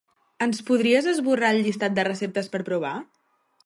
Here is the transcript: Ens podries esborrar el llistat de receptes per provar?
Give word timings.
Ens 0.45 0.61
podries 0.69 1.11
esborrar 1.13 1.53
el 1.57 1.63
llistat 1.69 1.99
de 2.01 2.09
receptes 2.11 2.53
per 2.57 2.67
provar? 2.73 2.99